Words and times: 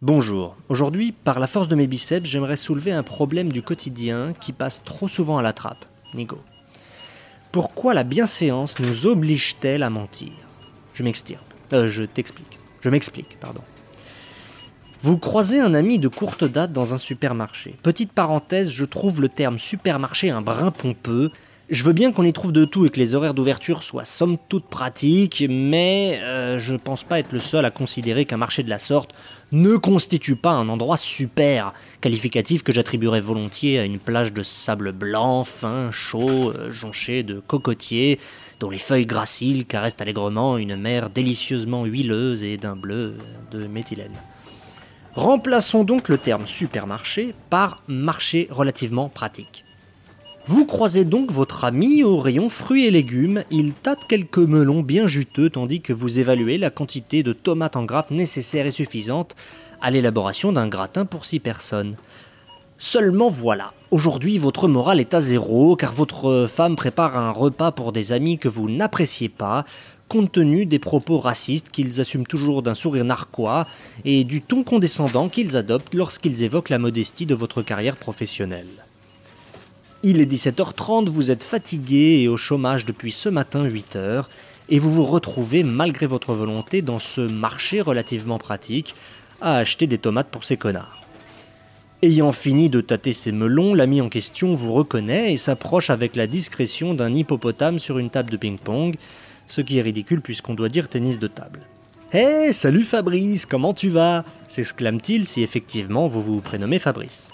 Bonjour. 0.00 0.56
Aujourd'hui, 0.68 1.12
par 1.12 1.38
la 1.38 1.46
force 1.46 1.68
de 1.68 1.74
mes 1.74 1.86
biceps, 1.86 2.26
j'aimerais 2.26 2.56
soulever 2.56 2.92
un 2.92 3.02
problème 3.02 3.52
du 3.52 3.62
quotidien 3.62 4.32
qui 4.40 4.52
passe 4.52 4.82
trop 4.84 5.06
souvent 5.06 5.36
à 5.36 5.42
la 5.42 5.52
trappe. 5.52 5.84
Nico. 6.14 6.38
Pourquoi 7.52 7.92
la 7.92 8.04
bienséance 8.04 8.78
nous 8.78 9.06
oblige-t-elle 9.06 9.82
à 9.82 9.90
mentir? 9.90 10.32
Je 10.94 11.02
m'extirpe. 11.02 11.54
Euh, 11.74 11.88
je 11.88 12.04
t'explique. 12.04 12.58
Je 12.80 12.88
m'explique, 12.88 13.38
pardon. 13.38 13.62
Vous 15.02 15.18
croisez 15.18 15.60
un 15.60 15.74
ami 15.74 15.98
de 15.98 16.08
courte 16.08 16.44
date 16.44 16.72
dans 16.72 16.94
un 16.94 16.98
supermarché. 16.98 17.76
Petite 17.82 18.12
parenthèse, 18.12 18.70
je 18.70 18.84
trouve 18.86 19.20
le 19.20 19.28
terme 19.28 19.58
supermarché 19.58 20.30
un 20.30 20.40
brin 20.40 20.70
pompeux. 20.70 21.30
Je 21.68 21.82
veux 21.82 21.92
bien 21.92 22.12
qu'on 22.12 22.22
y 22.22 22.32
trouve 22.32 22.52
de 22.52 22.64
tout 22.64 22.86
et 22.86 22.90
que 22.90 23.00
les 23.00 23.16
horaires 23.16 23.34
d'ouverture 23.34 23.82
soient 23.82 24.04
somme 24.04 24.36
toute 24.48 24.66
pratiques, 24.66 25.44
mais 25.50 26.20
euh, 26.22 26.60
je 26.60 26.76
pense 26.76 27.02
pas 27.02 27.18
être 27.18 27.32
le 27.32 27.40
seul 27.40 27.64
à 27.64 27.72
considérer 27.72 28.24
qu'un 28.24 28.36
marché 28.36 28.62
de 28.62 28.70
la 28.70 28.78
sorte 28.78 29.10
ne 29.50 29.76
constitue 29.76 30.36
pas 30.36 30.52
un 30.52 30.68
endroit 30.68 30.96
super, 30.96 31.74
qualificatif 32.00 32.62
que 32.62 32.72
j'attribuerais 32.72 33.20
volontiers 33.20 33.80
à 33.80 33.84
une 33.84 33.98
plage 33.98 34.32
de 34.32 34.44
sable 34.44 34.92
blanc, 34.92 35.42
fin, 35.42 35.90
chaud, 35.90 36.52
euh, 36.52 36.70
jonché 36.70 37.24
de 37.24 37.40
cocotiers, 37.40 38.20
dont 38.60 38.70
les 38.70 38.78
feuilles 38.78 39.06
graciles 39.06 39.66
caressent 39.66 40.00
allègrement 40.00 40.58
une 40.58 40.76
mer 40.76 41.10
délicieusement 41.10 41.84
huileuse 41.84 42.44
et 42.44 42.58
d'un 42.58 42.76
bleu 42.76 43.16
de 43.50 43.66
méthylène. 43.66 44.14
Remplaçons 45.16 45.82
donc 45.82 46.08
le 46.08 46.18
terme 46.18 46.46
supermarché 46.46 47.34
par 47.50 47.82
marché 47.88 48.46
relativement 48.52 49.08
pratique. 49.08 49.65
Vous 50.48 50.64
croisez 50.64 51.04
donc 51.04 51.32
votre 51.32 51.64
ami 51.64 52.04
au 52.04 52.18
rayon 52.18 52.48
fruits 52.48 52.86
et 52.86 52.92
légumes, 52.92 53.42
il 53.50 53.74
tâte 53.74 54.04
quelques 54.08 54.38
melons 54.38 54.82
bien 54.82 55.08
juteux 55.08 55.50
tandis 55.50 55.80
que 55.80 55.92
vous 55.92 56.20
évaluez 56.20 56.56
la 56.56 56.70
quantité 56.70 57.24
de 57.24 57.32
tomates 57.32 57.74
en 57.74 57.82
grappe 57.82 58.12
nécessaire 58.12 58.64
et 58.64 58.70
suffisante 58.70 59.34
à 59.82 59.90
l'élaboration 59.90 60.52
d'un 60.52 60.68
gratin 60.68 61.04
pour 61.04 61.24
6 61.24 61.40
personnes. 61.40 61.96
Seulement 62.78 63.28
voilà, 63.28 63.72
aujourd'hui 63.90 64.38
votre 64.38 64.68
morale 64.68 65.00
est 65.00 65.14
à 65.14 65.20
zéro 65.20 65.74
car 65.74 65.92
votre 65.92 66.46
femme 66.48 66.76
prépare 66.76 67.16
un 67.16 67.32
repas 67.32 67.72
pour 67.72 67.90
des 67.90 68.12
amis 68.12 68.38
que 68.38 68.48
vous 68.48 68.70
n'appréciez 68.70 69.28
pas, 69.28 69.64
compte 70.08 70.30
tenu 70.30 70.64
des 70.64 70.78
propos 70.78 71.18
racistes 71.18 71.70
qu'ils 71.70 72.00
assument 72.00 72.26
toujours 72.26 72.62
d'un 72.62 72.74
sourire 72.74 73.04
narquois 73.04 73.66
et 74.04 74.22
du 74.22 74.42
ton 74.42 74.62
condescendant 74.62 75.28
qu'ils 75.28 75.56
adoptent 75.56 75.94
lorsqu'ils 75.94 76.44
évoquent 76.44 76.70
la 76.70 76.78
modestie 76.78 77.26
de 77.26 77.34
votre 77.34 77.62
carrière 77.62 77.96
professionnelle. 77.96 78.86
Il 80.08 80.20
est 80.20 80.32
17h30, 80.32 81.08
vous 81.08 81.32
êtes 81.32 81.42
fatigué 81.42 82.20
et 82.22 82.28
au 82.28 82.36
chômage 82.36 82.86
depuis 82.86 83.10
ce 83.10 83.28
matin 83.28 83.66
8h, 83.66 84.26
et 84.68 84.78
vous 84.78 84.92
vous 84.92 85.04
retrouvez 85.04 85.64
malgré 85.64 86.06
votre 86.06 86.32
volonté 86.32 86.80
dans 86.80 87.00
ce 87.00 87.22
marché 87.22 87.80
relativement 87.80 88.38
pratique 88.38 88.94
à 89.40 89.56
acheter 89.56 89.88
des 89.88 89.98
tomates 89.98 90.28
pour 90.28 90.44
ces 90.44 90.56
connards. 90.56 91.02
Ayant 92.02 92.30
fini 92.30 92.70
de 92.70 92.80
tâter 92.80 93.12
ses 93.12 93.32
melons, 93.32 93.74
l'ami 93.74 94.00
en 94.00 94.08
question 94.08 94.54
vous 94.54 94.72
reconnaît 94.74 95.32
et 95.32 95.36
s'approche 95.36 95.90
avec 95.90 96.14
la 96.14 96.28
discrétion 96.28 96.94
d'un 96.94 97.12
hippopotame 97.12 97.80
sur 97.80 97.98
une 97.98 98.10
table 98.10 98.30
de 98.30 98.36
ping-pong, 98.36 98.94
ce 99.48 99.60
qui 99.60 99.78
est 99.78 99.82
ridicule 99.82 100.20
puisqu'on 100.20 100.54
doit 100.54 100.68
dire 100.68 100.88
tennis 100.88 101.18
de 101.18 101.26
table. 101.26 101.58
Hé, 102.12 102.52
salut 102.52 102.84
Fabrice, 102.84 103.44
comment 103.44 103.74
tu 103.74 103.88
vas? 103.88 104.24
s'exclame-t-il 104.46 105.26
si 105.26 105.42
effectivement 105.42 106.06
vous 106.06 106.22
vous 106.22 106.40
prénommez 106.40 106.78
Fabrice. 106.78 107.32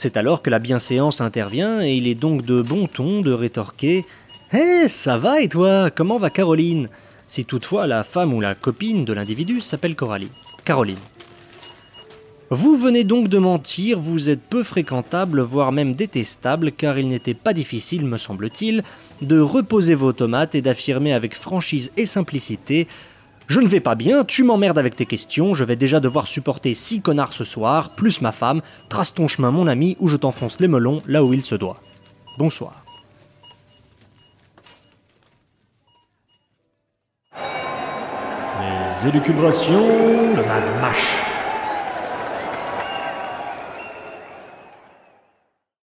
C'est 0.00 0.16
alors 0.16 0.42
que 0.42 0.50
la 0.50 0.60
bienséance 0.60 1.20
intervient 1.20 1.82
et 1.82 1.96
il 1.96 2.06
est 2.06 2.14
donc 2.14 2.42
de 2.42 2.62
bon 2.62 2.86
ton 2.86 3.20
de 3.20 3.32
rétorquer 3.32 4.04
Hé, 4.52 4.86
ça 4.86 5.16
va 5.16 5.40
et 5.40 5.48
toi? 5.48 5.90
Comment 5.90 6.18
va 6.18 6.30
Caroline? 6.30 6.88
Si 7.26 7.44
toutefois 7.44 7.88
la 7.88 8.04
femme 8.04 8.32
ou 8.32 8.40
la 8.40 8.54
copine 8.54 9.04
de 9.04 9.12
l'individu 9.12 9.60
s'appelle 9.60 9.96
Coralie. 9.96 10.30
Caroline. 10.64 11.00
Vous 12.48 12.76
venez 12.76 13.02
donc 13.02 13.26
de 13.26 13.38
mentir, 13.38 13.98
vous 13.98 14.30
êtes 14.30 14.40
peu 14.40 14.62
fréquentable, 14.62 15.40
voire 15.40 15.72
même 15.72 15.94
détestable, 15.94 16.70
car 16.70 16.96
il 16.96 17.08
n'était 17.08 17.34
pas 17.34 17.52
difficile, 17.52 18.04
me 18.04 18.18
semble-t-il, 18.18 18.84
de 19.20 19.40
reposer 19.40 19.96
vos 19.96 20.12
tomates 20.12 20.54
et 20.54 20.62
d'affirmer 20.62 21.12
avec 21.12 21.34
franchise 21.34 21.90
et 21.96 22.06
simplicité 22.06 22.86
Je 23.48 23.60
ne 23.60 23.66
vais 23.66 23.80
pas 23.80 23.94
bien, 23.94 24.24
tu 24.24 24.44
m'emmerdes 24.44 24.76
avec 24.76 24.94
tes 24.94 25.06
questions, 25.06 25.54
je 25.54 25.64
vais 25.64 25.74
déjà 25.74 26.00
devoir 26.00 26.26
supporter 26.26 26.74
six 26.74 27.00
connards 27.00 27.32
ce 27.32 27.44
soir, 27.44 27.94
plus 27.94 28.20
ma 28.20 28.30
femme, 28.30 28.60
trace 28.90 29.14
ton 29.14 29.26
chemin 29.26 29.50
mon 29.50 29.66
ami, 29.66 29.96
ou 30.00 30.08
je 30.08 30.16
t'enfonce 30.16 30.60
les 30.60 30.68
melons 30.68 31.00
là 31.06 31.24
où 31.24 31.32
il 31.32 31.42
se 31.42 31.54
doit. 31.54 31.80
Bonsoir. 32.36 32.84
Les 37.32 39.08
élucubrations 39.08 40.34
de 40.34 40.42
Mad 40.42 40.64
Mash. 40.82 41.37